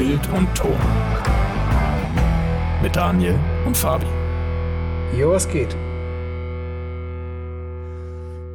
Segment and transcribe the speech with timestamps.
[0.00, 0.78] Bild und Ton.
[2.82, 4.06] Mit Daniel und Fabi.
[5.14, 5.76] Jo, was geht?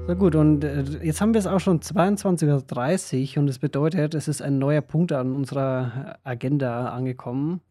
[0.08, 4.16] So gut, und äh, jetzt haben wir es auch schon 22.30 Uhr und es bedeutet,
[4.16, 7.62] es ist ein neuer Punkt an unserer Agenda angekommen.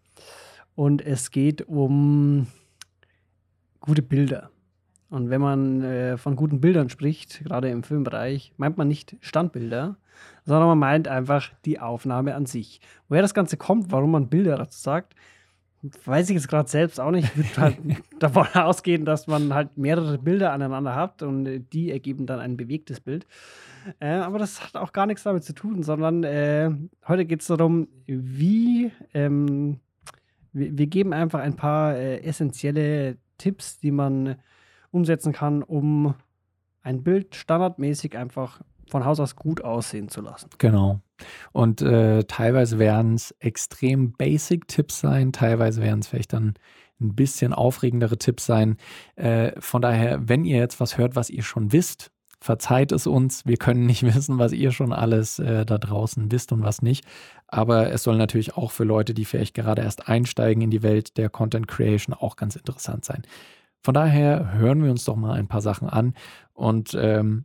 [0.77, 2.47] Und es geht um
[3.81, 4.51] gute Bilder.
[5.11, 9.97] Und wenn man äh, von guten Bildern spricht, gerade im Filmbereich, meint man nicht Standbilder,
[10.45, 12.81] sondern man meint einfach die Aufnahme an sich.
[13.09, 15.15] Woher das Ganze kommt, warum man Bilder dazu sagt,
[16.05, 17.31] weiß ich jetzt gerade selbst auch nicht.
[17.37, 17.79] Ich würde halt
[18.19, 22.57] davon ausgehen, dass man halt mehrere Bilder aneinander hat und äh, die ergeben dann ein
[22.57, 23.27] bewegtes Bild.
[24.01, 26.71] Äh, aber das hat auch gar nichts damit zu tun, sondern äh,
[27.07, 29.81] heute geht es darum, wie ähm,
[30.53, 34.37] wir, wir, geben einfach ein paar äh, essentielle Tipps, die man
[34.91, 36.15] umsetzen kann, um
[36.83, 40.51] ein Bild standardmäßig einfach von Haus aus gut aussehen zu lassen.
[40.59, 41.01] Genau.
[41.53, 46.55] Und äh, teilweise werden es extrem basic Tipps sein, teilweise werden es vielleicht dann
[47.01, 48.77] ein bisschen aufregendere Tipps sein.
[49.17, 53.47] Äh, von daher, wenn ihr jetzt was hört, was ihr schon wisst, verzeiht es uns.
[53.47, 57.05] Wir können nicht wissen, was ihr schon alles äh, da draußen wisst und was nicht.
[57.47, 61.17] Aber es soll natürlich auch für Leute, die vielleicht gerade erst einsteigen in die Welt
[61.17, 63.23] der Content Creation, auch ganz interessant sein.
[63.83, 66.15] Von daher hören wir uns doch mal ein paar Sachen an
[66.55, 67.45] und ähm,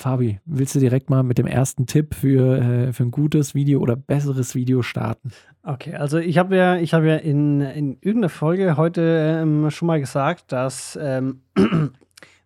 [0.00, 3.80] Fabi, willst du direkt mal mit dem ersten Tipp für, äh, für ein gutes Video
[3.80, 5.30] oder besseres Video starten?
[5.62, 9.84] Okay, also ich habe ja, ich habe ja in, in irgendeiner Folge heute ähm, schon
[9.84, 11.42] mal gesagt, dass ähm,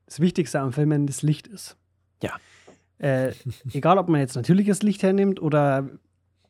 [0.07, 1.77] das Wichtigste am Filmen das Licht ist.
[2.25, 2.33] Ja.
[2.99, 3.35] Äh,
[3.73, 5.89] egal, ob man jetzt natürliches Licht hernimmt oder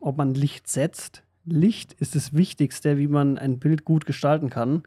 [0.01, 4.85] ob man Licht setzt, Licht ist das Wichtigste, wie man ein Bild gut gestalten kann.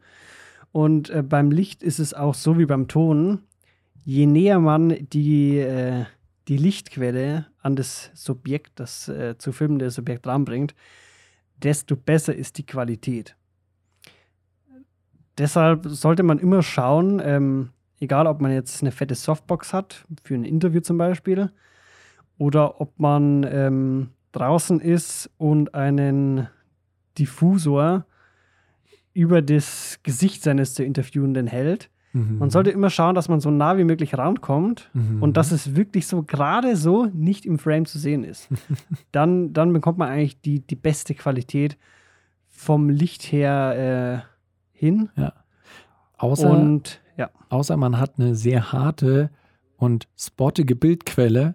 [0.72, 3.42] Und äh, beim Licht ist es auch so wie beim Ton
[4.08, 6.06] je näher man die, äh,
[6.48, 10.74] die Lichtquelle an das Subjekt, das äh, zu filmende Subjekt ranbringt,
[11.58, 13.36] desto besser ist die Qualität.
[15.36, 17.68] Deshalb sollte man immer schauen, ähm,
[18.00, 21.52] egal ob man jetzt eine fette Softbox hat, für ein Interview zum Beispiel,
[22.38, 26.48] oder ob man ähm, draußen ist und einen
[27.18, 28.06] Diffusor
[29.12, 32.38] über das Gesicht seines zu Interviewenden hält, Mhm.
[32.38, 35.22] Man sollte immer schauen, dass man so nah wie möglich rankommt mhm.
[35.22, 38.48] und dass es wirklich so gerade so nicht im Frame zu sehen ist.
[39.12, 41.78] dann, dann bekommt man eigentlich die, die beste Qualität
[42.48, 44.24] vom Licht her
[44.74, 45.10] äh, hin.
[45.16, 45.32] Ja.
[46.16, 47.30] Außer, und, ja.
[47.48, 49.30] außer man hat eine sehr harte
[49.76, 51.54] und spottige Bildquelle,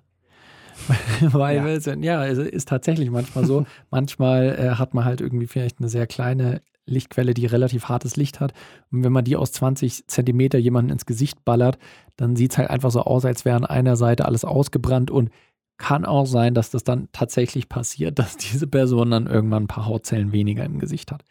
[1.22, 1.96] weil ja.
[1.96, 3.66] ja, es ist tatsächlich manchmal so.
[3.92, 8.40] manchmal äh, hat man halt irgendwie vielleicht eine sehr kleine Lichtquelle, die relativ hartes Licht
[8.40, 8.54] hat.
[8.92, 11.78] Und wenn man die aus 20 Zentimeter jemanden ins Gesicht ballert,
[12.16, 15.30] dann sieht es halt einfach so aus, als wäre an einer Seite alles ausgebrannt und
[15.78, 19.86] kann auch sein, dass das dann tatsächlich passiert, dass diese Person dann irgendwann ein paar
[19.86, 21.24] Hautzellen weniger im Gesicht hat.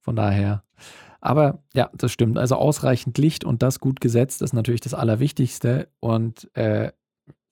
[0.00, 0.62] Von daher.
[1.20, 2.36] Aber ja, das stimmt.
[2.36, 5.88] Also ausreichend Licht und das gut gesetzt ist natürlich das Allerwichtigste.
[6.00, 6.92] Und äh,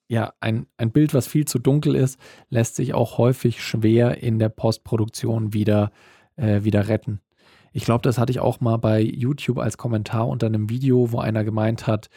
[0.08, 2.20] ja, ein, ein Bild, was viel zu dunkel ist,
[2.50, 5.90] lässt sich auch häufig schwer in der Postproduktion wieder,
[6.36, 7.22] äh, wieder retten.
[7.72, 11.18] Ich glaube, das hatte ich auch mal bei YouTube als Kommentar unter einem Video, wo
[11.18, 12.08] einer gemeint hat,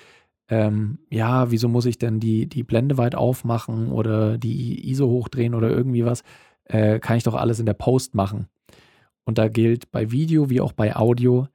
[0.48, 5.56] ähm, ja, wieso muss ich denn die, die Blende weit aufmachen oder die ISO hochdrehen
[5.56, 6.22] oder irgendwie was?
[6.66, 8.48] Äh, kann ich doch alles in der Post machen.
[9.24, 11.48] Und da gilt bei Video wie auch bei Audio,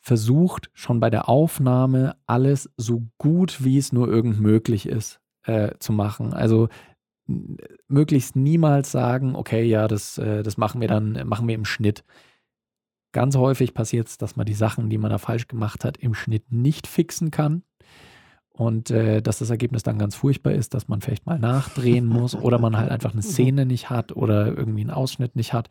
[0.00, 5.72] versucht schon bei der Aufnahme alles so gut wie es nur irgend möglich ist äh,
[5.78, 6.32] zu machen.
[6.32, 6.68] Also
[7.88, 12.02] möglichst niemals sagen, okay, ja, das, äh, das machen wir dann, machen wir im Schnitt.
[13.12, 16.14] Ganz häufig passiert es, dass man die Sachen, die man da falsch gemacht hat, im
[16.14, 17.62] Schnitt nicht fixen kann.
[18.54, 22.34] Und äh, dass das Ergebnis dann ganz furchtbar ist, dass man vielleicht mal nachdrehen muss
[22.34, 25.68] oder man halt einfach eine Szene nicht hat oder irgendwie einen Ausschnitt nicht hat.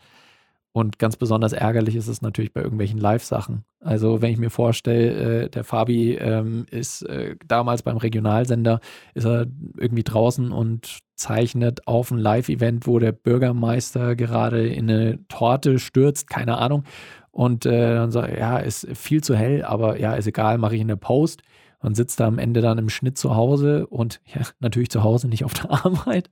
[0.74, 3.66] Und ganz besonders ärgerlich ist es natürlich bei irgendwelchen Live-Sachen.
[3.82, 8.80] Also wenn ich mir vorstelle, äh, der Fabi ähm, ist äh, damals beim Regionalsender,
[9.14, 9.48] ist er
[9.78, 16.30] irgendwie draußen und zeichnet auf ein Live-Event, wo der Bürgermeister gerade in eine Torte stürzt,
[16.30, 16.86] keine Ahnung.
[17.32, 20.76] Und äh, dann sagt er, ja, ist viel zu hell, aber ja, ist egal, mache
[20.76, 21.42] ich eine Post
[21.80, 25.28] und sitzt da am Ende dann im Schnitt zu Hause und ja, natürlich zu Hause,
[25.28, 26.30] nicht auf der Arbeit.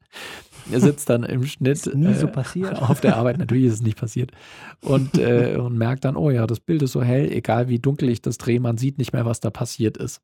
[0.72, 2.82] Er sitzt dann im Schnitt ist nie so äh, passiert.
[2.82, 4.32] auf der Arbeit, natürlich ist es nicht passiert.
[4.82, 8.10] Und, äh, und merkt dann, oh ja, das Bild ist so hell, egal wie dunkel
[8.10, 10.22] ich das drehe, man sieht nicht mehr, was da passiert ist.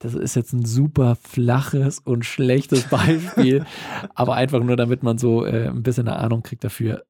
[0.00, 3.64] Das ist jetzt ein super flaches und schlechtes Beispiel,
[4.14, 7.04] aber einfach nur, damit man so äh, ein bisschen eine Ahnung kriegt dafür,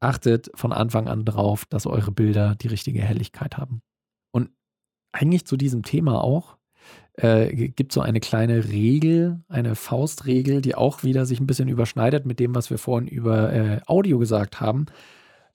[0.00, 3.82] achtet von Anfang an drauf, dass eure Bilder die richtige Helligkeit haben.
[4.30, 4.50] Und
[5.12, 6.56] eigentlich zu diesem Thema auch,
[7.14, 12.26] äh, gibt so eine kleine Regel, eine Faustregel, die auch wieder sich ein bisschen überschneidet
[12.26, 14.86] mit dem, was wir vorhin über äh, Audio gesagt haben.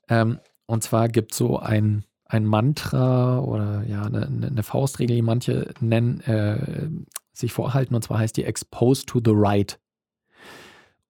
[0.10, 5.22] Ähm, und zwar gibt es so ein, ein Mantra oder ja, eine, eine Faustregel, die
[5.22, 6.90] manche nennen, äh,
[7.32, 9.80] sich vorhalten, und zwar heißt die Expose to the Right.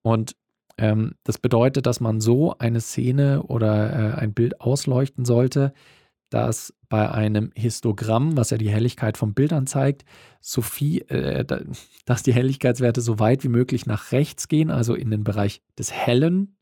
[0.01, 0.35] Und
[0.77, 5.73] ähm, das bedeutet, dass man so eine Szene oder äh, ein Bild ausleuchten sollte,
[6.29, 10.03] dass bei einem Histogramm, was ja die Helligkeit vom Bild anzeigt,
[10.41, 11.45] so viel, äh,
[12.05, 15.91] dass die Helligkeitswerte so weit wie möglich nach rechts gehen, also in den Bereich des
[15.91, 16.57] Hellen,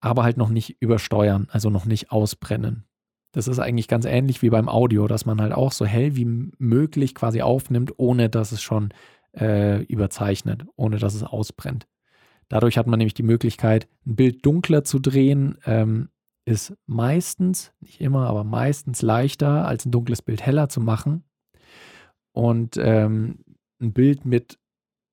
[0.00, 2.84] aber halt noch nicht übersteuern, also noch nicht ausbrennen.
[3.32, 6.26] Das ist eigentlich ganz ähnlich wie beim Audio, dass man halt auch so hell wie
[6.58, 8.90] möglich quasi aufnimmt, ohne dass es schon
[9.34, 11.86] äh, überzeichnet, ohne dass es ausbrennt.
[12.52, 16.10] Dadurch hat man nämlich die Möglichkeit, ein Bild dunkler zu drehen, ähm,
[16.44, 21.24] ist meistens, nicht immer, aber meistens leichter, als ein dunkles Bild heller zu machen.
[22.32, 23.38] Und ähm,
[23.80, 24.58] ein Bild mit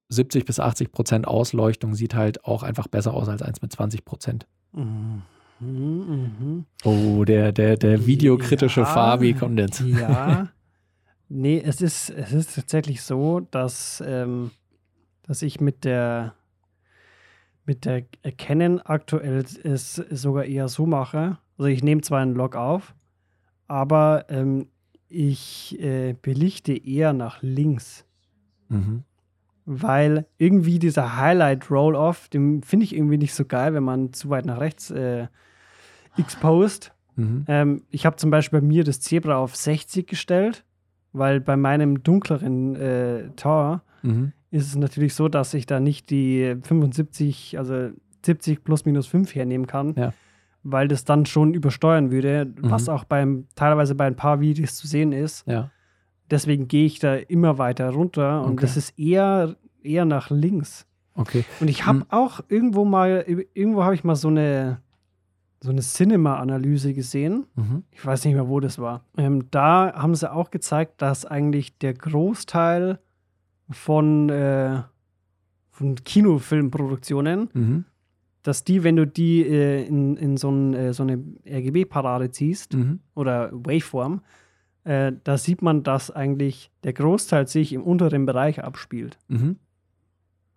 [0.09, 4.03] 70 bis 80 Prozent Ausleuchtung sieht halt auch einfach besser aus als eins mit 20
[4.03, 4.45] Prozent.
[4.73, 5.21] Mhm.
[5.61, 6.65] Mhm.
[6.83, 9.79] Oh, der, der, der videokritische ja, Fabi kommt jetzt.
[9.79, 10.49] Ja.
[11.29, 14.51] Nee, es ist, es ist tatsächlich so, dass, ähm,
[15.21, 16.33] dass ich mit der
[17.69, 18.01] mit der
[18.35, 21.37] Canon aktuell es sogar eher so mache.
[21.55, 22.95] Also ich nehme zwar einen Log auf,
[23.67, 24.69] aber ähm,
[25.07, 28.07] ich äh, belichte eher nach links.
[28.69, 29.03] Mhm.
[29.67, 34.31] Weil irgendwie dieser Highlight Roll-Off, den finde ich irgendwie nicht so geil, wenn man zu
[34.31, 35.27] weit nach rechts äh,
[36.17, 36.91] exposed.
[37.17, 37.45] Mhm.
[37.47, 40.65] Ähm, ich habe zum Beispiel bei mir das Zebra auf 60 gestellt,
[41.13, 46.09] weil bei meinem dunkleren äh, Tor mhm ist es natürlich so, dass ich da nicht
[46.09, 47.91] die 75, also
[48.25, 50.13] 70 plus minus 5 hernehmen kann, ja.
[50.63, 52.71] weil das dann schon übersteuern würde, mhm.
[52.71, 55.47] was auch beim, teilweise bei ein paar Videos zu sehen ist.
[55.47, 55.71] Ja.
[56.29, 58.61] Deswegen gehe ich da immer weiter runter und okay.
[58.61, 60.85] das ist eher, eher nach links.
[61.15, 61.43] Okay.
[61.59, 62.05] Und ich habe mhm.
[62.09, 64.79] auch irgendwo mal, irgendwo habe ich mal so eine,
[65.59, 67.45] so eine Cinema-Analyse gesehen.
[67.55, 67.83] Mhm.
[67.91, 69.03] Ich weiß nicht mehr, wo das war.
[69.17, 72.99] Ähm, da haben sie auch gezeigt, dass eigentlich der Großteil
[73.69, 74.81] von, äh,
[75.71, 77.85] von Kinofilmproduktionen, mhm.
[78.43, 82.73] dass die, wenn du die äh, in, in so, ein, äh, so eine RGB-Parade ziehst
[82.73, 82.99] mhm.
[83.15, 84.21] oder Waveform,
[84.83, 89.17] äh, da sieht man, dass eigentlich der Großteil sich im unteren Bereich abspielt.
[89.27, 89.57] Mhm.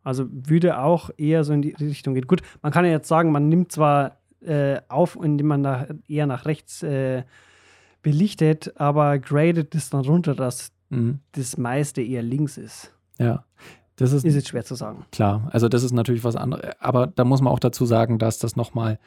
[0.02, 2.26] Also würde auch eher so in die Richtung gehen.
[2.26, 6.26] Gut, man kann ja jetzt sagen, man nimmt zwar äh, auf, indem man da eher
[6.26, 7.22] nach rechts äh,
[8.02, 11.20] belichtet, aber gradet es dann runter, dass mhm.
[11.32, 12.91] das meiste eher links ist.
[13.18, 13.44] Ja.
[13.96, 15.04] Das ist, ist jetzt schwer zu sagen.
[15.12, 16.64] Klar, also das ist natürlich was anderes.
[16.80, 18.98] Aber da muss man auch dazu sagen, dass das nochmal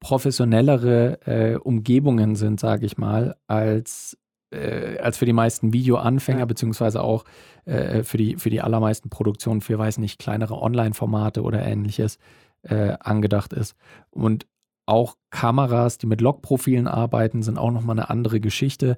[0.00, 4.16] professionellere äh, Umgebungen sind, sage ich mal, als,
[4.50, 6.44] äh, als für die meisten Videoanfänger, ja.
[6.44, 7.24] beziehungsweise auch
[7.64, 12.18] äh, für, die, für die allermeisten Produktionen für, weiß nicht, kleinere Online-Formate oder ähnliches
[12.62, 13.74] äh, angedacht ist.
[14.10, 14.46] Und
[14.84, 18.96] auch Kameras, die mit Logprofilen arbeiten, sind auch nochmal eine andere Geschichte.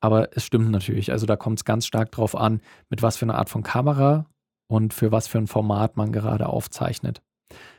[0.00, 1.12] Aber es stimmt natürlich.
[1.12, 2.60] Also da kommt es ganz stark drauf an,
[2.90, 4.26] mit was für einer Art von Kamera
[4.68, 7.22] und für was für ein Format man gerade aufzeichnet.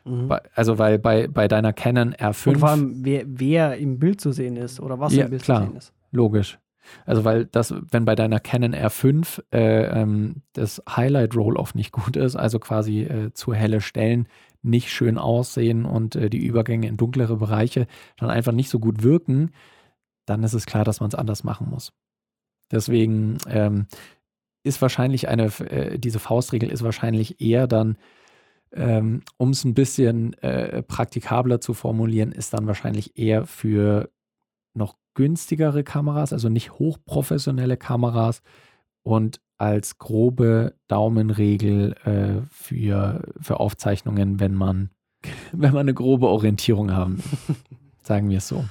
[0.05, 0.33] Mhm.
[0.53, 2.49] Also weil bei, bei deiner Canon R5.
[2.49, 5.43] Und vor allem, wer, wer im Bild zu sehen ist oder was ja, im Bild
[5.43, 5.93] klar, zu sehen ist.
[6.11, 6.59] Logisch.
[7.05, 12.15] Also weil das, wenn bei deiner Canon R5 äh, ähm, das Highlight Roll-Off nicht gut
[12.15, 14.27] ist, also quasi äh, zu helle Stellen
[14.61, 19.03] nicht schön aussehen und äh, die Übergänge in dunklere Bereiche dann einfach nicht so gut
[19.03, 19.51] wirken,
[20.25, 21.93] dann ist es klar, dass man es anders machen muss.
[22.71, 23.87] Deswegen ähm,
[24.63, 27.97] ist wahrscheinlich eine, äh, diese Faustregel ist wahrscheinlich eher dann,
[28.71, 34.09] ähm, um es ein bisschen äh, praktikabler zu formulieren, ist dann wahrscheinlich eher für
[34.75, 38.41] noch günstigere Kameras, also nicht hochprofessionelle Kameras
[39.03, 44.91] und als grobe Daumenregel äh, für, für Aufzeichnungen, wenn man,
[45.51, 47.21] wenn man eine grobe Orientierung haben.
[48.03, 48.65] Sagen wir es so.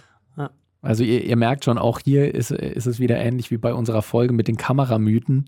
[0.81, 4.03] Also ihr, ihr, merkt schon, auch hier ist, ist es wieder ähnlich wie bei unserer
[4.03, 5.47] Folge mit den Kameramythen.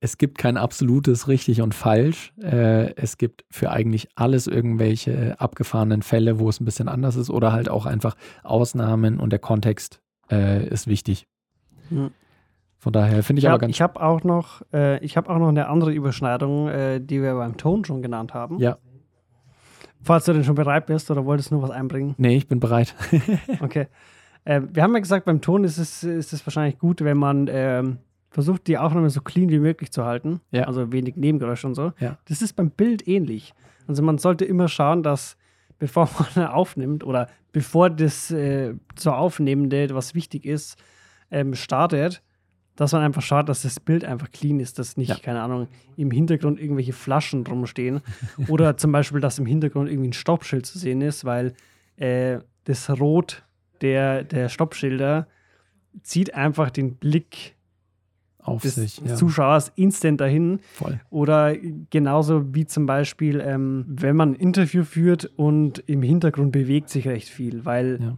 [0.00, 2.32] Es gibt kein absolutes richtig und falsch.
[2.42, 7.30] Äh, es gibt für eigentlich alles irgendwelche abgefahrenen Fälle, wo es ein bisschen anders ist
[7.30, 11.26] oder halt auch einfach Ausnahmen und der Kontext äh, ist wichtig.
[12.78, 13.74] Von daher finde ich, ich hab, aber ganz.
[13.74, 17.34] Ich habe auch noch, äh, ich habe auch noch eine andere Überschneidung, äh, die wir
[17.34, 18.58] beim Ton schon genannt haben.
[18.58, 18.78] Ja.
[20.02, 22.14] Falls du denn schon bereit bist oder wolltest du nur was einbringen?
[22.16, 22.94] Nee, ich bin bereit.
[23.60, 23.88] okay.
[24.46, 27.48] Äh, wir haben ja gesagt, beim Ton ist es, ist es wahrscheinlich gut, wenn man
[27.50, 27.98] ähm,
[28.30, 30.40] versucht, die Aufnahme so clean wie möglich zu halten.
[30.52, 30.64] Ja.
[30.64, 31.92] Also wenig Nebengeräusche und so.
[31.98, 32.16] Ja.
[32.28, 33.52] Das ist beim Bild ähnlich.
[33.86, 35.36] Also man sollte immer schauen, dass
[35.78, 40.78] bevor man aufnimmt oder bevor das äh, zur Aufnehmende, was wichtig ist,
[41.30, 42.22] ähm, startet,
[42.76, 45.16] dass man einfach schaut, dass das Bild einfach clean ist, dass nicht, ja.
[45.16, 48.00] keine Ahnung, im Hintergrund irgendwelche Flaschen drumstehen
[48.48, 51.54] oder zum Beispiel, dass im Hintergrund irgendwie ein Stoppschild zu sehen ist, weil
[51.96, 53.46] äh, das Rot
[53.82, 55.26] der, der Stoppschilder
[56.02, 57.56] zieht einfach den Blick
[58.46, 59.16] auf des sich, ja.
[59.16, 60.60] Zuschauers instant dahin.
[60.74, 61.00] Voll.
[61.10, 61.56] Oder
[61.90, 67.08] genauso wie zum Beispiel, ähm, wenn man ein Interview führt und im Hintergrund bewegt sich
[67.08, 68.16] recht viel, weil ja.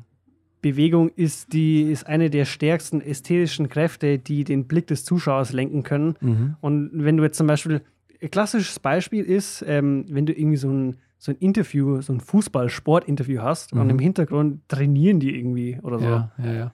[0.60, 5.82] Bewegung ist, die, ist eine der stärksten ästhetischen Kräfte, die den Blick des Zuschauers lenken
[5.82, 6.14] können.
[6.20, 6.56] Mhm.
[6.60, 7.80] Und wenn du jetzt zum Beispiel,
[8.20, 12.20] ein klassisches Beispiel ist, ähm, wenn du irgendwie so ein, so ein Interview, so ein
[12.20, 13.80] Fußball-Sport-Interview hast mhm.
[13.80, 16.06] und im Hintergrund trainieren die irgendwie oder so.
[16.06, 16.72] Ja, ja, ja.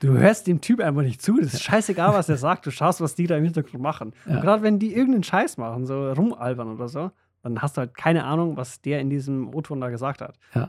[0.00, 1.40] Du hörst dem Typ einfach nicht zu.
[1.40, 2.66] Das ist scheißegal, was er sagt.
[2.66, 4.12] Du schaust, was die da im Hintergrund machen.
[4.26, 4.36] Ja.
[4.36, 7.10] Und gerade wenn die irgendeinen Scheiß machen, so rumalbern oder so,
[7.42, 10.36] dann hast du halt keine Ahnung, was der in diesem O-Ton da gesagt hat.
[10.54, 10.68] Ja.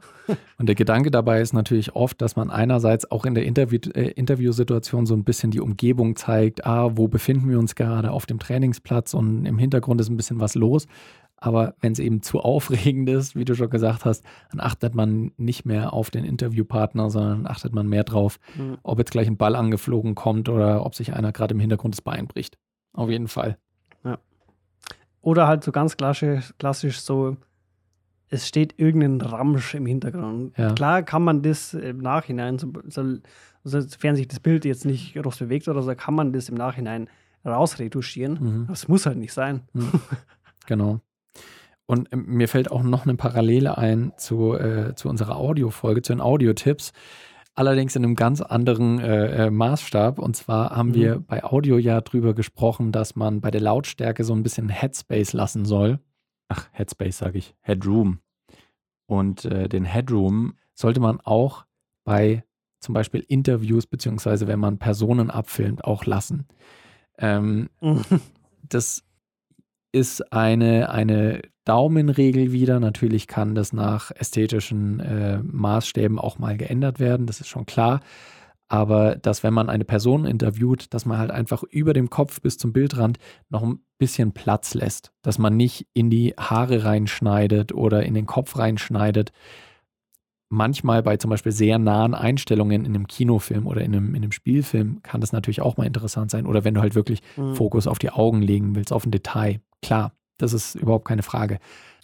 [0.57, 4.11] Und der Gedanke dabei ist natürlich oft, dass man einerseits auch in der Interview äh,
[4.11, 8.37] Interviewsituation so ein bisschen die Umgebung zeigt, ah, wo befinden wir uns gerade auf dem
[8.39, 10.87] Trainingsplatz und im Hintergrund ist ein bisschen was los.
[11.39, 15.32] Aber wenn es eben zu aufregend ist, wie du schon gesagt hast, dann achtet man
[15.38, 18.79] nicht mehr auf den Interviewpartner, sondern achtet man mehr drauf, mhm.
[18.82, 22.01] ob jetzt gleich ein Ball angeflogen kommt oder ob sich einer gerade im Hintergrund das
[22.01, 22.58] Bein bricht.
[22.94, 23.58] Auf jeden Fall.
[24.03, 24.17] Ja.
[25.22, 27.38] Oder halt so ganz klassisch, klassisch so,
[28.29, 30.58] es steht irgendein Ramsch im Hintergrund.
[30.58, 30.74] Ja.
[30.74, 33.17] Klar kann man das im Nachhinein, so, so,
[33.63, 37.10] sofern sich das Bild jetzt nicht groß bewegt oder so, kann man das im Nachhinein
[37.46, 38.39] rausretuschieren.
[38.41, 38.67] Mhm.
[38.67, 39.62] Das muss halt nicht sein.
[39.74, 39.91] Mhm.
[40.65, 41.00] Genau.
[41.86, 46.13] Und ähm, mir fällt auch noch eine Parallele ein zu, äh, zu unserer Audiofolge, zu
[46.13, 46.91] den Audiotipps.
[47.55, 50.19] Allerdings in einem ganz anderen äh, äh, Maßstab.
[50.19, 50.96] Und zwar haben mhm.
[50.96, 55.34] wir bei Audio ja drüber gesprochen, dass man bei der Lautstärke so ein bisschen Headspace
[55.34, 56.00] lassen soll.
[56.50, 57.55] Ach, Headspace sage ich.
[57.62, 58.19] Headroom.
[59.07, 61.65] Und äh, den Headroom sollte man auch
[62.03, 62.43] bei
[62.79, 66.48] zum Beispiel Interviews, beziehungsweise wenn man Personen abfilmt, auch lassen.
[67.17, 67.69] Ähm,
[68.63, 69.03] das
[69.97, 72.79] ist eine, eine Daumenregel wieder.
[72.79, 78.01] Natürlich kann das nach ästhetischen äh, Maßstäben auch mal geändert werden, das ist schon klar.
[78.69, 82.57] Aber dass, wenn man eine Person interviewt, dass man halt einfach über dem Kopf bis
[82.57, 83.17] zum Bildrand
[83.49, 85.13] noch ein bisschen Platz lässt.
[85.21, 89.31] Dass man nicht in die Haare reinschneidet oder in den Kopf reinschneidet.
[90.49, 94.31] Manchmal bei zum Beispiel sehr nahen Einstellungen in einem Kinofilm oder in einem, in einem
[94.31, 96.45] Spielfilm kann das natürlich auch mal interessant sein.
[96.45, 97.55] Oder wenn du halt wirklich mhm.
[97.55, 99.59] Fokus auf die Augen legen willst, auf ein Detail.
[99.81, 101.59] Klar, das ist überhaupt keine Frage.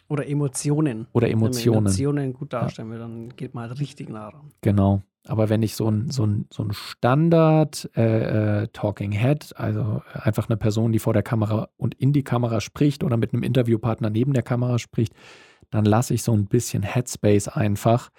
[0.09, 1.07] Oder Emotionen.
[1.13, 1.65] Oder Emotionen.
[1.65, 4.51] Wenn man Emotionen gut darstellen will, dann geht man halt richtig nah ran.
[4.62, 5.01] Genau.
[5.25, 10.01] Aber wenn ich so ein, so ein, so ein Standard äh, äh, Talking Head, also
[10.13, 13.43] einfach eine Person, die vor der Kamera und in die Kamera spricht oder mit einem
[13.43, 15.13] Interviewpartner neben der Kamera spricht,
[15.74, 18.12] dann lasse ich so ein bisschen Headspace einfach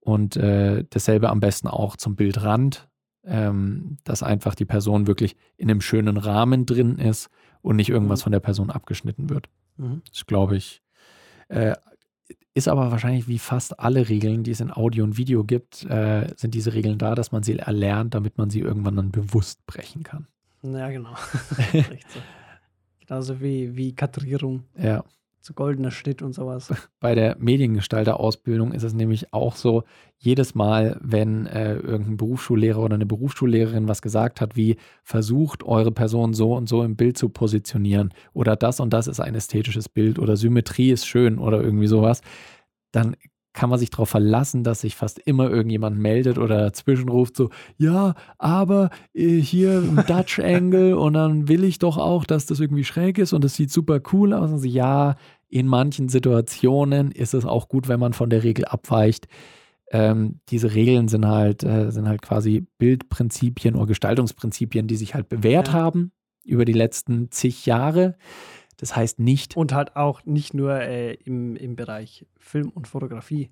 [0.00, 2.88] und äh, dasselbe am besten auch zum Bildrand,
[3.24, 7.28] ähm, dass einfach die Person wirklich in einem schönen Rahmen drin ist
[7.60, 8.24] und nicht irgendwas mhm.
[8.24, 9.50] von der Person abgeschnitten wird.
[9.76, 10.00] Mhm.
[10.08, 10.82] Das glaube ich.
[11.48, 11.74] Äh,
[12.54, 16.32] ist aber wahrscheinlich wie fast alle Regeln, die es in Audio und Video gibt, äh,
[16.36, 20.04] sind diese Regeln da, dass man sie erlernt, damit man sie irgendwann dann bewusst brechen
[20.04, 20.26] kann.
[20.62, 21.14] Ja, genau.
[21.72, 22.20] so.
[23.00, 24.64] Genauso wie, wie Kadrierung.
[24.78, 25.04] Ja
[25.44, 26.72] so goldener Schnitt und sowas.
[27.00, 29.84] Bei der Mediengestalter-Ausbildung ist es nämlich auch so,
[30.16, 35.92] jedes Mal, wenn äh, irgendein Berufsschullehrer oder eine Berufsschullehrerin was gesagt hat, wie versucht eure
[35.92, 39.90] Person so und so im Bild zu positionieren oder das und das ist ein ästhetisches
[39.90, 42.22] Bild oder Symmetrie ist schön oder irgendwie sowas,
[42.90, 43.16] dann
[43.54, 47.50] kann man sich darauf verlassen, dass sich fast immer irgendjemand meldet oder dazwischen ruft so,
[47.78, 52.60] ja, aber äh, hier ein Dutch Angle und dann will ich doch auch, dass das
[52.60, 54.50] irgendwie schräg ist und es sieht super cool aus.
[54.50, 55.14] Und so, ja,
[55.48, 59.28] in manchen Situationen ist es auch gut, wenn man von der Regel abweicht.
[59.90, 65.28] Ähm, diese Regeln sind halt, äh, sind halt quasi Bildprinzipien oder Gestaltungsprinzipien, die sich halt
[65.28, 65.74] bewährt ja.
[65.74, 66.10] haben
[66.44, 68.16] über die letzten zig Jahre.
[68.76, 69.56] Das heißt nicht.
[69.56, 73.50] Und halt auch nicht nur äh, im, im Bereich Film und Fotografie.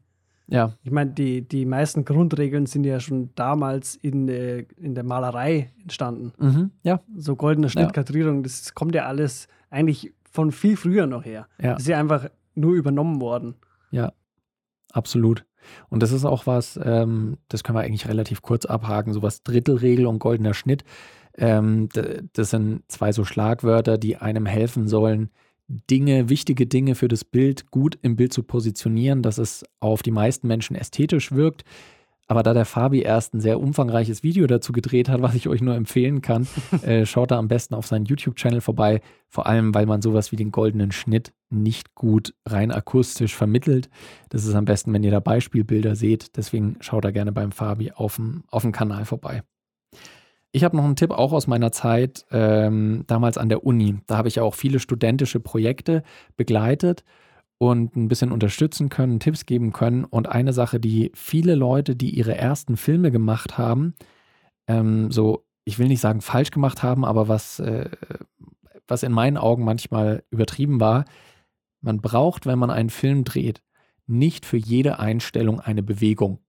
[0.48, 0.72] Ja.
[0.82, 5.72] Ich meine, die, die meisten Grundregeln sind ja schon damals in, äh, in der Malerei
[5.80, 6.32] entstanden.
[6.38, 7.00] Mhm, ja.
[7.16, 8.42] So goldene Schnittkartierung, ja.
[8.42, 11.46] das kommt ja alles eigentlich von viel früher noch her.
[11.60, 11.72] Ja.
[11.74, 13.54] Das ist ja einfach nur übernommen worden.
[13.90, 14.12] Ja,
[14.92, 15.46] absolut.
[15.88, 20.06] Und das ist auch was, ähm, das können wir eigentlich relativ kurz abhaken, sowas Drittelregel
[20.06, 20.84] und goldener Schnitt.
[21.36, 21.88] Ähm,
[22.32, 25.30] das sind zwei so Schlagwörter, die einem helfen sollen,
[25.90, 30.10] Dinge, wichtige Dinge für das Bild gut im Bild zu positionieren, dass es auf die
[30.10, 31.64] meisten Menschen ästhetisch wirkt.
[32.28, 35.60] Aber da der Fabi erst ein sehr umfangreiches Video dazu gedreht hat, was ich euch
[35.60, 36.46] nur empfehlen kann,
[36.82, 39.00] äh, schaut da am besten auf seinen YouTube-Channel vorbei.
[39.28, 43.88] Vor allem, weil man sowas wie den goldenen Schnitt nicht gut rein akustisch vermittelt.
[44.28, 46.36] Das ist am besten, wenn ihr da Beispielbilder seht.
[46.36, 49.42] Deswegen schaut da gerne beim Fabi auf dem, auf dem Kanal vorbei.
[50.54, 53.98] Ich habe noch einen Tipp auch aus meiner Zeit ähm, damals an der Uni.
[54.06, 56.02] Da habe ich auch viele studentische Projekte
[56.36, 57.04] begleitet
[57.56, 60.04] und ein bisschen unterstützen können, Tipps geben können.
[60.04, 63.94] Und eine Sache, die viele Leute, die ihre ersten Filme gemacht haben,
[64.66, 67.88] ähm, so, ich will nicht sagen falsch gemacht haben, aber was, äh,
[68.86, 71.06] was in meinen Augen manchmal übertrieben war,
[71.80, 73.62] man braucht, wenn man einen Film dreht,
[74.06, 76.40] nicht für jede Einstellung eine Bewegung.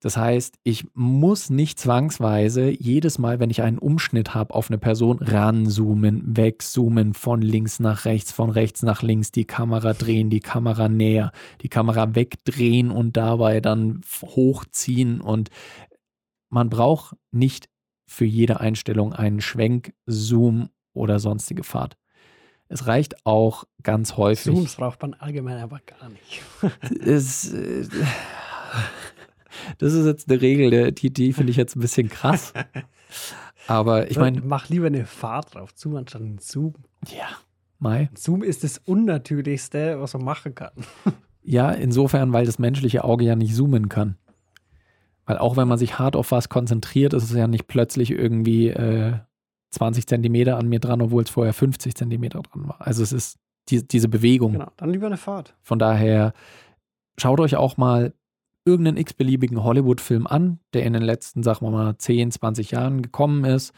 [0.00, 4.78] Das heißt, ich muss nicht zwangsweise jedes Mal, wenn ich einen Umschnitt habe, auf eine
[4.78, 10.40] Person ranzoomen, wegzoomen, von links nach rechts, von rechts nach links, die Kamera drehen, die
[10.40, 15.20] Kamera näher, die Kamera wegdrehen und dabei dann hochziehen.
[15.20, 15.50] Und
[16.48, 17.68] man braucht nicht
[18.06, 21.98] für jede Einstellung einen Schwenk, Zoom oder sonstige Fahrt.
[22.68, 24.54] Es reicht auch ganz häufig.
[24.54, 26.42] Zooms braucht man allgemein aber gar nicht.
[27.04, 27.86] es, äh,
[29.78, 32.52] das ist jetzt eine Regel, die, die finde ich jetzt ein bisschen krass.
[33.66, 34.40] Aber ich meine.
[34.40, 36.74] Mach lieber eine Fahrt drauf, Zoom anstatt einen Zoom.
[37.08, 37.28] Ja,
[37.80, 38.10] Mai.
[38.14, 40.72] Zoom ist das Unnatürlichste, was man machen kann.
[41.42, 44.18] Ja, insofern, weil das menschliche Auge ja nicht zoomen kann.
[45.24, 48.68] Weil auch wenn man sich hart auf was konzentriert, ist es ja nicht plötzlich irgendwie
[48.68, 49.14] äh,
[49.70, 52.86] 20 Zentimeter an mir dran, obwohl es vorher 50 Zentimeter dran war.
[52.86, 53.38] Also es ist
[53.70, 54.52] die, diese Bewegung.
[54.52, 55.56] Genau, dann lieber eine Fahrt.
[55.62, 56.34] Von daher
[57.16, 58.12] schaut euch auch mal
[58.70, 63.44] irgendeinen x-beliebigen Hollywood-Film an, der in den letzten, sagen wir mal, 10, 20 Jahren gekommen
[63.44, 63.72] ist.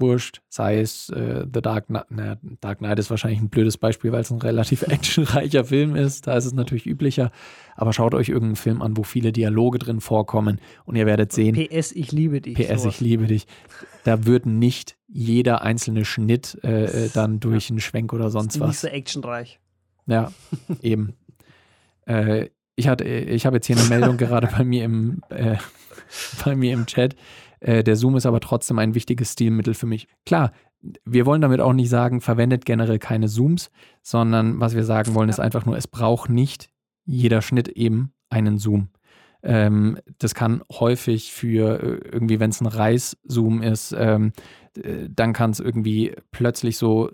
[0.00, 4.12] Wurscht, sei es äh, The Dark Knight, na, Dark Knight ist wahrscheinlich ein blödes Beispiel,
[4.12, 7.32] weil es ein relativ actionreicher Film ist, da ist es natürlich üblicher,
[7.74, 11.56] aber schaut euch irgendeinen Film an, wo viele Dialoge drin vorkommen und ihr werdet sehen.
[11.56, 12.54] PS, ich liebe dich.
[12.54, 12.94] PS, sowas.
[12.94, 13.48] ich liebe dich.
[14.04, 17.72] Da wird nicht jeder einzelne Schnitt äh, äh dann durch ja.
[17.72, 18.68] einen Schwenk oder sonst ist was.
[18.68, 19.58] Nicht so actionreich.
[20.06, 20.32] Ja,
[20.82, 21.14] eben.
[22.08, 25.56] Äh, ich, ich habe jetzt hier eine Meldung gerade bei mir im, äh,
[26.44, 27.16] bei mir im Chat.
[27.60, 30.06] Äh, der Zoom ist aber trotzdem ein wichtiges Stilmittel für mich.
[30.24, 30.52] Klar,
[31.04, 33.70] wir wollen damit auch nicht sagen, verwendet generell keine Zooms,
[34.02, 36.70] sondern was wir sagen wollen, ist einfach nur, es braucht nicht
[37.04, 38.90] jeder Schnitt eben einen Zoom.
[39.42, 44.32] Ähm, das kann häufig für äh, irgendwie, wenn es ein Reißzoom ist, ähm,
[45.08, 47.10] dann kann es irgendwie plötzlich so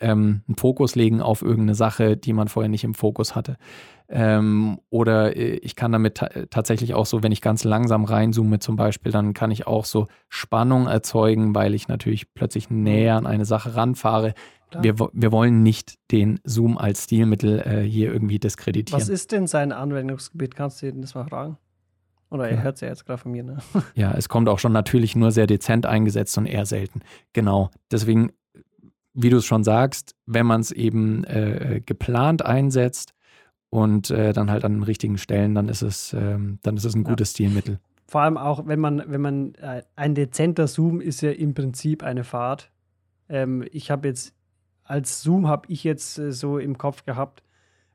[0.00, 3.56] ähm, einen Fokus legen auf irgendeine Sache, die man vorher nicht im Fokus hatte.
[4.14, 8.58] Ähm, oder äh, ich kann damit ta tatsächlich auch so, wenn ich ganz langsam reinzoome
[8.58, 13.26] zum Beispiel, dann kann ich auch so Spannung erzeugen, weil ich natürlich plötzlich näher an
[13.26, 14.34] eine Sache ranfahre.
[14.80, 19.00] Wir, wir wollen nicht den Zoom als Stilmittel äh, hier irgendwie diskreditieren.
[19.00, 20.54] Was ist denn sein Anwendungsgebiet?
[20.54, 21.58] Kannst du das mal fragen?
[22.30, 22.62] Oder er ja.
[22.62, 23.58] hört es ja jetzt gerade von mir, ne?
[23.94, 27.00] Ja, es kommt auch schon natürlich nur sehr dezent eingesetzt und eher selten.
[27.34, 27.70] Genau.
[27.90, 28.32] Deswegen
[29.14, 33.12] wie du es schon sagst, wenn man es eben äh, geplant einsetzt
[33.72, 36.94] und äh, dann halt an den richtigen Stellen, dann ist es, ähm, dann ist es
[36.94, 37.46] ein gutes ja.
[37.46, 37.78] Stilmittel.
[38.06, 42.02] Vor allem auch, wenn man, wenn man äh, ein dezenter Zoom ist ja im Prinzip
[42.02, 42.70] eine Fahrt.
[43.30, 44.34] Ähm, ich habe jetzt
[44.84, 47.42] als Zoom habe ich jetzt äh, so im Kopf gehabt,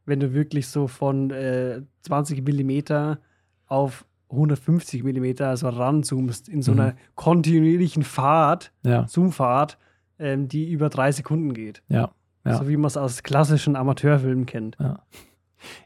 [0.04, 3.20] wenn du wirklich so von 20 äh, Millimeter
[3.68, 6.80] auf 150 Millimeter also ranzoomst in so mhm.
[6.80, 9.06] einer kontinuierlichen Fahrt, ja.
[9.06, 9.78] Zoomfahrt,
[10.18, 11.84] ähm, die über drei Sekunden geht.
[11.88, 12.10] Ja.
[12.46, 12.58] ja.
[12.58, 14.76] So wie man es aus klassischen Amateurfilmen kennt.
[14.80, 15.04] Ja.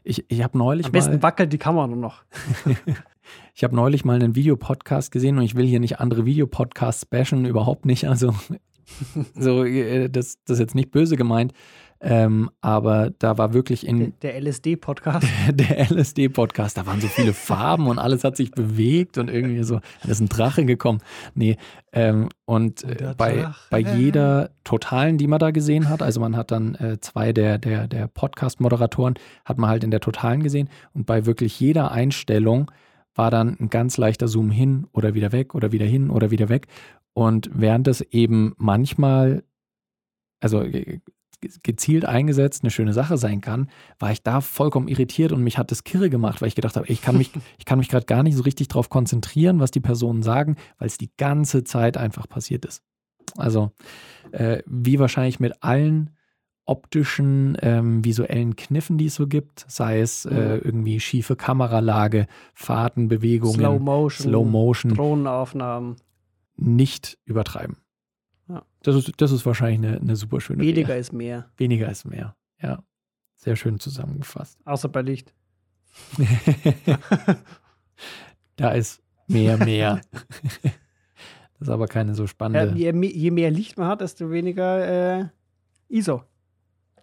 [0.04, 0.86] Ich, ich habe neulich.
[0.86, 2.22] Am besten mal, wackelt die Kamera nur noch.
[3.54, 7.44] ich habe neulich mal einen Videopodcast gesehen und ich will hier nicht andere Videopodcasts bashen,
[7.44, 8.08] überhaupt nicht.
[8.08, 8.34] Also,
[9.34, 11.52] so, äh, das, das ist jetzt nicht böse gemeint.
[12.04, 14.12] Ähm, aber da war wirklich in.
[14.22, 15.24] Der, LSD-Podcast.
[15.46, 19.62] Der, der LSD-Podcast, da waren so viele Farben und alles hat sich bewegt und irgendwie
[19.62, 21.00] so, da ist ein Drache gekommen.
[21.34, 21.58] Nee,
[21.92, 26.50] ähm, und äh, bei, bei jeder Totalen, die man da gesehen hat, also man hat
[26.50, 31.06] dann äh, zwei der, der, der Podcast-Moderatoren, hat man halt in der Totalen gesehen und
[31.06, 32.68] bei wirklich jeder Einstellung
[33.14, 36.48] war dann ein ganz leichter Zoom hin oder wieder weg oder wieder hin oder wieder
[36.48, 36.66] weg.
[37.12, 39.44] Und während es eben manchmal,
[40.40, 40.98] also äh,
[41.62, 45.70] gezielt eingesetzt eine schöne Sache sein kann, war ich da vollkommen irritiert und mich hat
[45.70, 48.22] das kirre gemacht, weil ich gedacht habe, ich kann mich, ich kann mich gerade gar
[48.22, 52.28] nicht so richtig darauf konzentrieren, was die Personen sagen, weil es die ganze Zeit einfach
[52.28, 52.82] passiert ist.
[53.36, 53.72] Also
[54.32, 56.10] äh, wie wahrscheinlich mit allen
[56.64, 63.08] optischen, ähm, visuellen Kniffen, die es so gibt, sei es äh, irgendwie schiefe Kameralage, Fahrten,
[63.08, 65.96] Bewegungen, Slow Motion, Slow Motion, Drohnenaufnahmen.
[66.56, 67.81] Nicht übertreiben.
[68.82, 70.98] Das, ist, das ist wahrscheinlich eine, eine super schöne Weniger Rede.
[70.98, 71.50] ist mehr.
[71.56, 72.82] Weniger ist mehr, ja.
[73.42, 74.56] Sehr schön zusammengefasst.
[74.64, 75.34] Außer bei Licht.
[78.56, 80.00] da ist mehr, mehr.
[80.62, 82.78] das ist aber keine so spannende.
[82.78, 85.28] Ja, je, je, mehr Licht man hat, desto weniger äh,
[85.88, 86.22] ISO.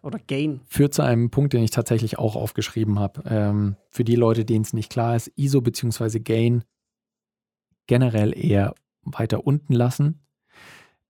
[0.02, 0.62] Oder Gain.
[0.66, 3.22] Führt zu einem Punkt, den ich tatsächlich auch aufgeschrieben habe.
[3.26, 6.20] Ähm, für die Leute, denen es nicht klar ist, ISO bzw.
[6.20, 6.64] Gain
[7.86, 10.22] generell eher weiter unten lassen.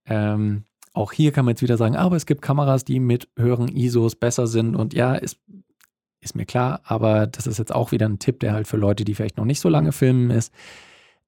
[0.06, 3.68] Ähm, auch hier kann man jetzt wieder sagen, aber es gibt Kameras, die mit höheren
[3.68, 4.76] ISOs besser sind.
[4.76, 5.40] Und ja, ist,
[6.20, 9.06] ist mir klar, aber das ist jetzt auch wieder ein Tipp, der halt für Leute,
[9.06, 10.54] die vielleicht noch nicht so lange filmen, ist.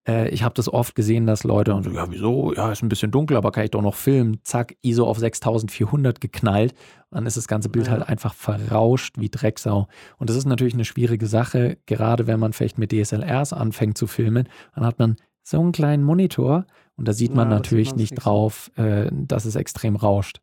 [0.07, 2.53] Äh, ich habe das oft gesehen, dass Leute und so, ja, wieso?
[2.53, 4.39] Ja, ist ein bisschen dunkel, aber kann ich doch noch filmen.
[4.43, 6.73] Zack, ISO auf 6400 geknallt.
[7.11, 7.93] Dann ist das ganze Bild ja.
[7.93, 9.87] halt einfach verrauscht wie Drecksau.
[10.17, 14.07] Und das ist natürlich eine schwierige Sache, gerade wenn man vielleicht mit DSLRs anfängt zu
[14.07, 14.47] filmen.
[14.75, 16.65] Dann hat man so einen kleinen Monitor
[16.97, 20.41] und da sieht man ja, natürlich nicht drauf, äh, dass es extrem rauscht.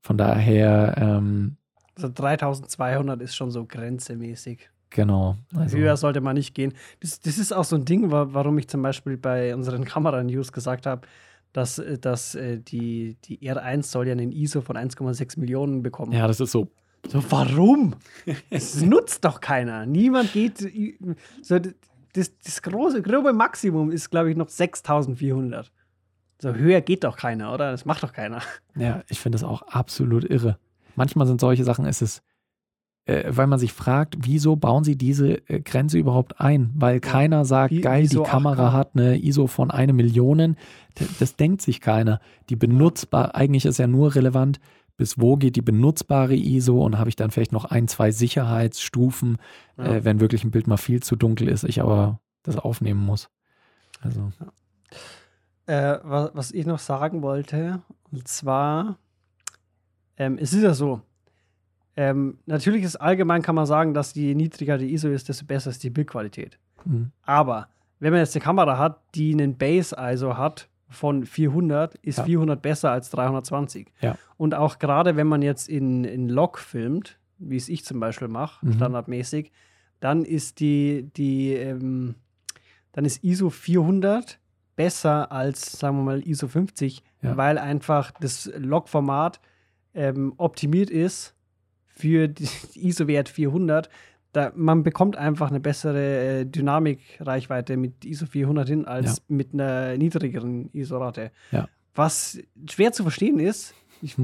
[0.00, 0.94] Von daher.
[0.98, 1.56] Ähm,
[1.94, 4.70] also 3200 ist schon so grenzemäßig.
[4.90, 5.36] Genau.
[5.54, 5.76] Also.
[5.76, 6.74] Höher sollte man nicht gehen.
[7.00, 10.86] Das, das ist auch so ein Ding, warum ich zum Beispiel bei unseren Kamera-News gesagt
[10.86, 11.06] habe,
[11.52, 16.12] dass, äh, dass äh, die, die R1 soll ja einen ISO von 1,6 Millionen bekommen.
[16.12, 16.68] Ja, das ist so.
[17.08, 17.94] So, warum?
[18.50, 19.86] Es nutzt doch keiner.
[19.86, 20.58] Niemand geht.
[21.40, 21.58] So,
[22.12, 25.70] das, das große, grobe Maximum ist, glaube ich, noch 6400.
[26.40, 27.70] So höher geht doch keiner, oder?
[27.70, 28.40] Das macht doch keiner.
[28.74, 30.58] Ja, ich finde das auch absolut irre.
[30.96, 32.22] Manchmal sind solche Sachen, ist es
[33.10, 36.70] äh, weil man sich fragt, wieso bauen sie diese äh, Grenze überhaupt ein?
[36.74, 37.00] Weil ja.
[37.00, 38.72] keiner sagt, Wie, geil, die Kamera 8K?
[38.72, 40.56] hat eine ISO von eine Million.
[40.94, 42.20] Das, das denkt sich keiner.
[42.50, 44.60] Die benutzbar, eigentlich ist ja nur relevant,
[45.00, 49.38] bis wo geht die benutzbare ISO und habe ich dann vielleicht noch ein, zwei Sicherheitsstufen,
[49.78, 49.84] ja.
[49.84, 53.30] äh, wenn wirklich ein Bild mal viel zu dunkel ist, ich aber das aufnehmen muss.
[54.02, 54.30] Also.
[55.66, 55.94] Ja.
[55.94, 57.80] Äh, was, was, ich noch sagen wollte,
[58.12, 58.98] und zwar,
[60.18, 61.00] ähm, es ist ja so,
[61.96, 65.70] ähm, natürlich ist allgemein kann man sagen, dass je niedriger die ISO ist, desto besser
[65.70, 66.58] ist die Bildqualität.
[66.84, 67.10] Mhm.
[67.22, 67.68] Aber
[68.00, 72.24] wenn man jetzt eine Kamera hat, die einen Base-ISO hat von 400, ist ja.
[72.24, 73.92] 400 besser als 320.
[74.00, 74.18] Ja.
[74.36, 78.28] Und auch gerade wenn man jetzt in, in Log filmt, wie es ich zum Beispiel
[78.28, 78.74] mache, mhm.
[78.74, 79.52] standardmäßig,
[80.00, 82.16] dann ist die, die ähm,
[82.92, 84.38] dann ist ISO 400
[84.76, 87.36] besser als, sagen wir mal, ISO 50, ja.
[87.36, 89.40] weil einfach das Log-Format
[89.94, 91.34] ähm, optimiert ist
[91.84, 93.90] für die ISO-Wert 400.
[94.32, 99.22] Da, man bekommt einfach eine bessere äh, Dynamikreichweite mit ISO 400 hin als ja.
[99.28, 101.32] mit einer niedrigeren ISO-Rate.
[101.50, 101.68] Ja.
[101.94, 102.38] Was
[102.70, 104.16] schwer zu verstehen ist, ich,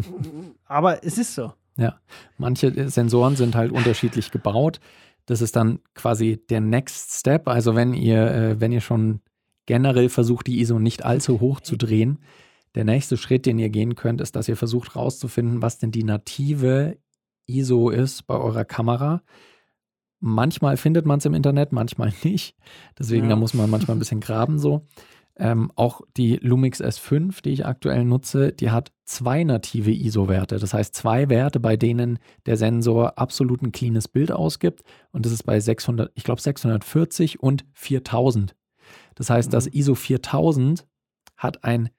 [0.64, 1.52] aber es ist so.
[1.76, 2.00] Ja,
[2.38, 4.80] manche Sensoren sind halt unterschiedlich gebaut.
[5.26, 7.48] Das ist dann quasi der Next Step.
[7.48, 9.20] Also wenn ihr, äh, wenn ihr schon
[9.66, 12.18] generell versucht, die ISO nicht allzu hoch zu drehen,
[12.76, 16.04] der nächste Schritt, den ihr gehen könnt, ist, dass ihr versucht herauszufinden, was denn die
[16.04, 16.96] native
[17.46, 19.22] ISO ist bei eurer Kamera.
[20.20, 22.56] Manchmal findet man es im Internet, manchmal nicht.
[22.98, 23.30] Deswegen, ja.
[23.30, 24.86] da muss man manchmal ein bisschen graben so.
[25.38, 30.58] Ähm, auch die Lumix S5, die ich aktuell nutze, die hat zwei native ISO-Werte.
[30.58, 34.82] Das heißt, zwei Werte, bei denen der Sensor absolut ein cleanes Bild ausgibt.
[35.12, 38.56] Und das ist bei 600, ich glaube 640 und 4000.
[39.14, 39.52] Das heißt, mhm.
[39.52, 40.86] das ISO 4000
[41.36, 41.90] hat ein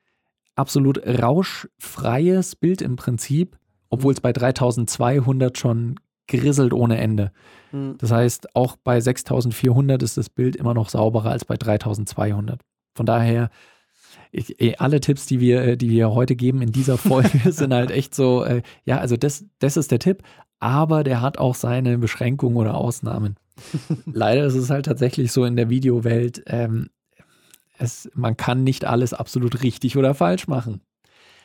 [0.55, 5.95] absolut rauschfreies Bild im Prinzip obwohl es bei 3200 schon
[6.27, 7.31] grisselt ohne Ende.
[7.71, 7.95] Mhm.
[7.97, 12.61] Das heißt, auch bei 6400 ist das Bild immer noch sauberer als bei 3200.
[12.95, 13.49] Von daher,
[14.31, 17.73] ich, eh, alle Tipps, die wir, äh, die wir heute geben in dieser Folge, sind
[17.73, 20.23] halt echt so, äh, ja, also das, das ist der Tipp,
[20.59, 23.35] aber der hat auch seine Beschränkungen oder Ausnahmen.
[24.05, 26.89] Leider ist es halt tatsächlich so in der Videowelt, ähm,
[27.79, 30.81] es, man kann nicht alles absolut richtig oder falsch machen.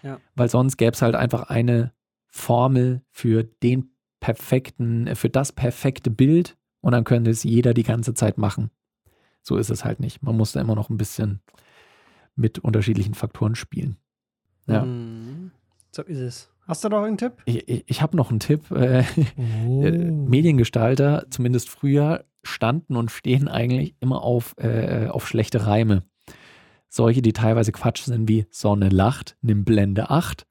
[0.03, 0.19] Ja.
[0.35, 1.93] Weil sonst gäbe es halt einfach eine
[2.29, 3.92] Formel für den
[4.23, 8.71] perfekten, für das perfekte Bild und dann könnte es jeder die ganze Zeit machen.
[9.43, 10.23] So ist es halt nicht.
[10.23, 11.41] Man muss da immer noch ein bisschen
[12.37, 13.97] mit unterschiedlichen Faktoren spielen.
[14.69, 14.85] Ja.
[14.85, 15.51] Mhm.
[15.91, 16.51] So ist es.
[16.69, 17.33] Hast du noch einen Tipp?
[17.47, 18.71] Ich, ich, ich habe noch einen Tipp.
[18.71, 19.05] Äh,
[19.37, 19.83] oh.
[20.29, 26.05] Mediengestalter, zumindest früher, standen und stehen eigentlich immer auf, äh, auf schlechte Reime.
[26.89, 30.47] Solche, die teilweise Quatsch sind wie Sonne lacht, nimm Blende 8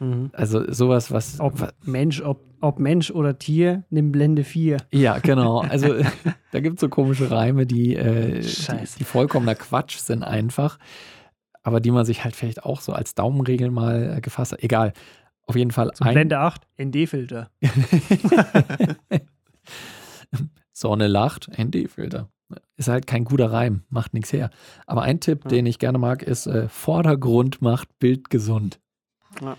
[0.00, 0.30] Mhm.
[0.32, 1.40] Also sowas, was.
[1.40, 4.78] Ob was, Mensch, ob, ob Mensch oder Tier, nimm Blende 4.
[4.92, 5.60] Ja, genau.
[5.68, 5.94] Also
[6.52, 10.78] da gibt es so komische Reime, die, äh, die, die, vollkommener Quatsch sind einfach,
[11.62, 14.62] aber die man sich halt vielleicht auch so als Daumenregel mal äh, gefasst hat.
[14.62, 14.92] Egal.
[15.46, 15.92] Auf jeden Fall.
[16.00, 17.50] ein Blende 8, ND-Filter.
[20.72, 22.28] Sonne lacht, ND-Filter.
[22.76, 24.50] Ist halt kein guter Reim, macht nichts her.
[24.86, 25.50] Aber ein Tipp, ja.
[25.50, 28.80] den ich gerne mag, ist: äh, Vordergrund macht Bild gesund.
[29.40, 29.56] Ja.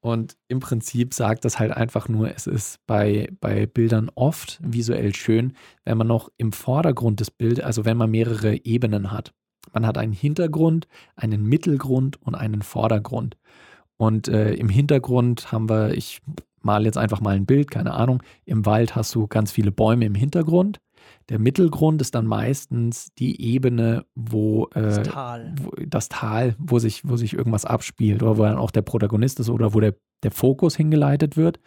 [0.00, 5.14] Und im Prinzip sagt das halt einfach nur, es ist bei, bei Bildern oft visuell
[5.14, 5.52] schön,
[5.84, 9.32] wenn man noch im Vordergrund des Bildes, also wenn man mehrere Ebenen hat.
[9.74, 13.36] Man hat einen Hintergrund, einen Mittelgrund und einen Vordergrund.
[13.98, 16.22] Und äh, im Hintergrund haben wir, ich
[16.62, 18.22] mal jetzt einfach mal ein Bild, keine Ahnung.
[18.44, 20.80] Im Wald hast du ganz viele Bäume im Hintergrund.
[21.30, 25.54] Der Mittelgrund ist dann meistens die Ebene, wo, äh, das, Tal.
[25.62, 29.38] Wo, das Tal, wo sich, wo sich irgendwas abspielt oder wo dann auch der Protagonist
[29.38, 31.60] ist oder wo der, der Fokus hingeleitet wird.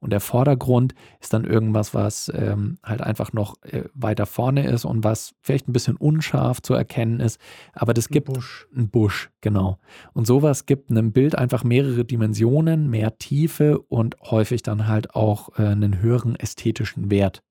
[0.00, 4.84] Und der Vordergrund ist dann irgendwas, was ähm, halt einfach noch äh, weiter vorne ist
[4.84, 7.40] und was vielleicht ein bisschen unscharf zu erkennen ist.
[7.72, 8.68] Aber das gibt Busch.
[8.76, 9.78] einen Busch, genau.
[10.12, 15.58] Und sowas gibt einem Bild einfach mehrere Dimensionen, mehr Tiefe und häufig dann halt auch
[15.58, 17.42] äh, einen höheren ästhetischen Wert.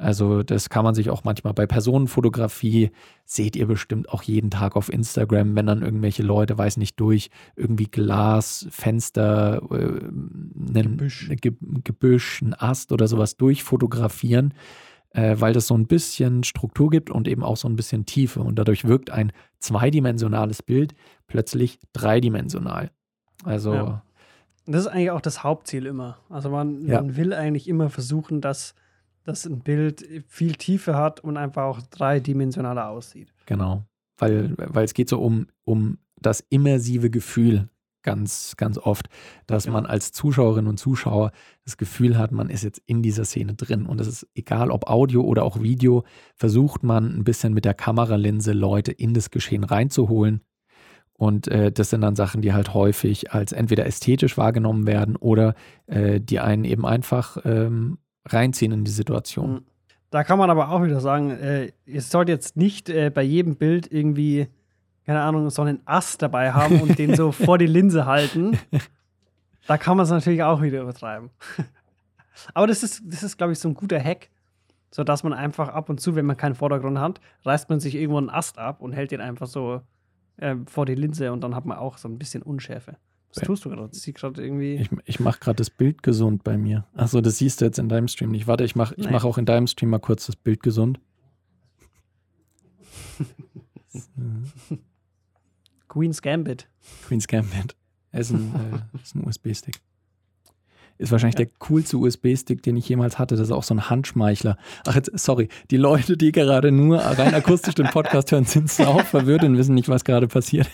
[0.00, 2.90] Also das kann man sich auch manchmal bei Personenfotografie,
[3.26, 7.28] seht ihr bestimmt auch jeden Tag auf Instagram, wenn dann irgendwelche Leute, weiß nicht, durch
[7.54, 11.30] irgendwie Glas, Fenster, äh, ein Gebüsch.
[11.84, 14.54] Gebüsch, ein Ast oder sowas durchfotografieren,
[15.10, 18.40] äh, weil das so ein bisschen Struktur gibt und eben auch so ein bisschen Tiefe.
[18.40, 20.94] Und dadurch wirkt ein zweidimensionales Bild
[21.26, 22.90] plötzlich dreidimensional.
[23.44, 23.74] Also.
[23.74, 24.02] Ja.
[24.64, 26.16] Das ist eigentlich auch das Hauptziel immer.
[26.30, 27.02] Also man, ja.
[27.02, 28.74] man will eigentlich immer versuchen, dass
[29.30, 33.32] dass ein Bild viel Tiefe hat und einfach auch dreidimensionaler aussieht.
[33.46, 33.84] Genau,
[34.18, 37.68] weil, weil es geht so um, um das immersive Gefühl
[38.02, 39.08] ganz, ganz oft,
[39.46, 39.72] dass ja.
[39.72, 41.32] man als Zuschauerin und Zuschauer
[41.64, 43.86] das Gefühl hat, man ist jetzt in dieser Szene drin.
[43.86, 47.74] Und es ist egal, ob Audio oder auch Video, versucht man ein bisschen mit der
[47.74, 50.40] Kameralinse Leute in das Geschehen reinzuholen.
[51.12, 55.54] Und äh, das sind dann Sachen, die halt häufig als entweder ästhetisch wahrgenommen werden oder
[55.86, 59.52] äh, die einen eben einfach ähm, reinziehen in die Situation.
[59.52, 59.64] Mhm.
[60.10, 63.56] Da kann man aber auch wieder sagen, äh, ihr sollt jetzt nicht äh, bei jedem
[63.56, 64.48] Bild irgendwie,
[65.06, 68.58] keine Ahnung, so einen Ast dabei haben und den so vor die Linse halten.
[69.66, 71.30] Da kann man es natürlich auch wieder übertreiben.
[72.54, 74.28] aber das ist, das ist, glaube ich, so ein guter Hack,
[74.90, 78.18] sodass man einfach ab und zu, wenn man keinen Vordergrund hat, reißt man sich irgendwo
[78.18, 79.82] einen Ast ab und hält den einfach so
[80.38, 82.96] äh, vor die Linse und dann hat man auch so ein bisschen Unschärfe.
[83.34, 83.94] Was tust du gerade?
[83.94, 84.74] Sie gerade irgendwie.
[84.74, 86.86] Ich, ich mache gerade das Bild gesund bei mir.
[86.94, 88.48] Achso, das siehst du jetzt in deinem Stream nicht.
[88.48, 91.00] Warte, ich mache ich mach auch in deinem Stream mal kurz das Bild gesund.
[95.88, 96.68] Queen's Gambit.
[97.06, 97.76] Queen's Gambit.
[98.12, 98.78] Er ist ein, äh,
[99.14, 99.80] ein USB-Stick.
[101.00, 101.46] Ist wahrscheinlich ja.
[101.46, 103.34] der coolste USB-Stick, den ich jemals hatte.
[103.34, 104.58] Das ist auch so ein Handschmeichler.
[104.86, 105.48] Ach, jetzt, sorry.
[105.70, 109.74] Die Leute, die gerade nur rein akustisch den Podcast hören, sind auch verwirrt und wissen
[109.74, 110.68] nicht, was gerade passiert.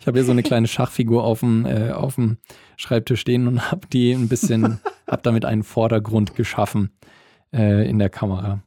[0.00, 2.38] Ich habe hier so eine kleine Schachfigur auf dem, äh, auf dem
[2.78, 6.92] Schreibtisch stehen und habe die ein bisschen, habe damit einen Vordergrund geschaffen
[7.52, 8.62] äh, in der Kamera.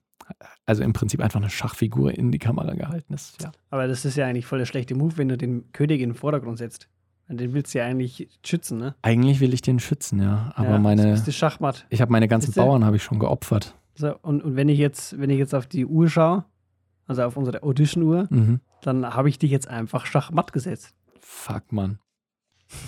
[0.68, 3.42] Also im Prinzip einfach eine Schachfigur in die Kamera gehalten ist.
[3.42, 3.52] Ja.
[3.72, 6.16] Aber das ist ja eigentlich voll der schlechte Move, wenn du den König in den
[6.16, 6.88] Vordergrund setzt.
[7.30, 8.96] Den willst du ja eigentlich schützen, ne?
[9.02, 10.52] Eigentlich will ich den schützen, ja.
[10.56, 11.10] Aber ja, meine.
[11.10, 11.86] Das ist Schachmatt.
[11.90, 13.74] Ich habe meine ganzen Bauern habe ich schon geopfert.
[13.96, 16.46] So, und, und wenn ich jetzt, wenn ich jetzt auf die Uhr schaue,
[17.08, 18.60] also auf unsere Audition-Uhr, mhm.
[18.82, 20.96] dann habe ich dich jetzt einfach Schachmatt gesetzt.
[21.20, 22.00] Fuck, Mann.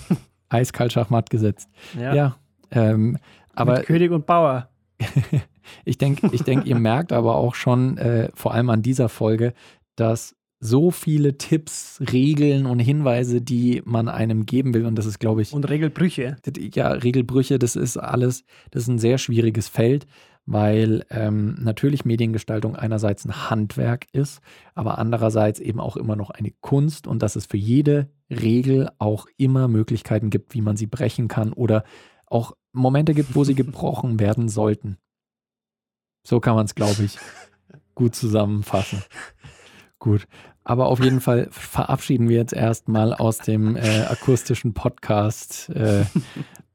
[0.50, 1.70] Eiskalt Schachmatt gesetzt.
[1.98, 2.14] Ja.
[2.14, 2.36] ja
[2.72, 3.18] ähm,
[3.54, 4.70] aber Mit König und Bauer.
[5.86, 9.54] ich denke, ich denk, ihr merkt aber auch schon, äh, vor allem an dieser Folge,
[9.96, 14.86] dass so viele Tipps, Regeln und Hinweise, die man einem geben will.
[14.86, 15.54] Und das ist, glaube ich.
[15.54, 16.38] Und Regelbrüche.
[16.74, 20.08] Ja, Regelbrüche, das ist alles, das ist ein sehr schwieriges Feld,
[20.46, 24.42] weil ähm, natürlich Mediengestaltung einerseits ein Handwerk ist,
[24.74, 29.28] aber andererseits eben auch immer noch eine Kunst und dass es für jede Regel auch
[29.38, 31.84] immer Möglichkeiten gibt, wie man sie brechen kann oder
[32.28, 34.98] auch Momente gibt, wo sie gebrochen werden sollten.
[36.26, 37.18] So kann man es, glaube ich,
[37.94, 39.04] gut zusammenfassen.
[40.06, 40.28] Gut.
[40.64, 46.06] Aber auf jeden Fall verabschieden wir jetzt erstmal aus dem äh, akustischen Podcast äh,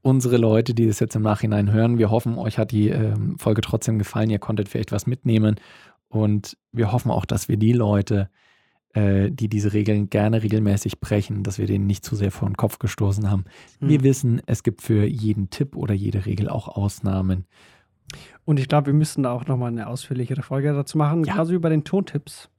[0.02, 1.96] unsere Leute, die das jetzt im Nachhinein hören.
[1.96, 4.30] Wir hoffen, euch hat die äh, Folge trotzdem gefallen.
[4.30, 5.60] Ihr konntet vielleicht was mitnehmen.
[6.08, 8.30] Und wir hoffen auch, dass wir die Leute,
[8.94, 12.56] äh, die diese Regeln gerne regelmäßig brechen, dass wir denen nicht zu sehr vor den
[12.56, 13.44] Kopf gestoßen haben.
[13.78, 13.88] Hm.
[13.90, 17.46] Wir wissen, es gibt für jeden Tipp oder jede Regel auch Ausnahmen.
[18.44, 21.48] Und ich glaube, wir müssen da auch nochmal eine ausführlichere Folge dazu machen, ja.
[21.48, 22.50] wie bei den Tontipps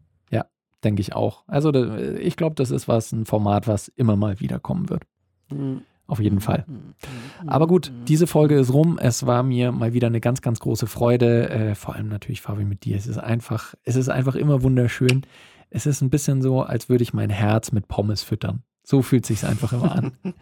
[0.83, 1.43] denke ich auch.
[1.47, 5.03] Also ich glaube, das ist was, ein Format, was immer mal wiederkommen wird.
[5.49, 5.81] Mhm.
[6.07, 6.41] Auf jeden mhm.
[6.41, 6.65] Fall.
[6.67, 7.47] Mhm.
[7.47, 8.99] Aber gut, diese Folge ist rum.
[9.01, 11.49] Es war mir mal wieder eine ganz, ganz große Freude.
[11.49, 12.97] Äh, vor allem natürlich, Fabi, mit dir.
[12.97, 15.21] Es ist einfach, es ist einfach immer wunderschön.
[15.69, 18.63] Es ist ein bisschen so, als würde ich mein Herz mit Pommes füttern.
[18.83, 20.11] So fühlt sich einfach immer an.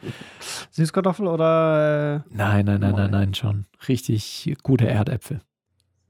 [0.71, 2.25] Süßkartoffel oder?
[2.28, 3.65] Äh, nein, nein, nein, nein, nein, schon.
[3.88, 5.41] Richtig gute Erdäpfel.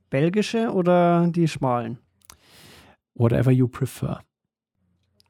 [0.09, 1.97] Belgische oder die schmalen?
[3.19, 4.21] Whatever you prefer.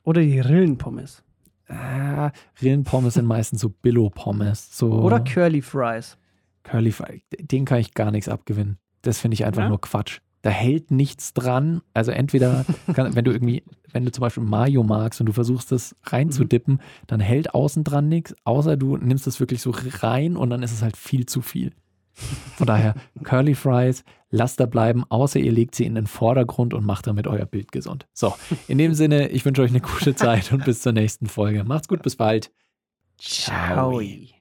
[0.04, 1.24] Oder die Rillenpommes.
[1.68, 4.78] Ah, Rillenpommes sind meistens so Billo-Pommes.
[4.78, 6.16] So Oder Curly Fries.
[6.64, 8.78] Curly Fries, den kann ich gar nichts abgewinnen.
[9.02, 9.70] Das finde ich einfach ja?
[9.70, 10.20] nur Quatsch.
[10.44, 11.82] Da hält nichts dran.
[11.96, 15.72] Also entweder, kann, wenn du irgendwie, wenn du zum Beispiel Mayo magst und du versuchst
[15.72, 17.08] das reinzudippen, mhm.
[17.08, 20.74] dann hält außen dran nichts, außer du nimmst es wirklich so rein und dann ist
[20.74, 21.74] es halt viel zu viel.
[22.14, 26.86] Von daher, Curly Fries, lasst da bleiben, außer ihr legt sie in den Vordergrund und
[26.86, 28.08] macht damit euer Bild gesund.
[28.14, 28.36] So,
[28.68, 31.64] in dem Sinne, ich wünsche euch eine gute Zeit und bis zur nächsten Folge.
[31.64, 32.52] Macht's gut, bis bald.
[33.18, 34.02] Ciao.
[34.02, 34.39] Ciao.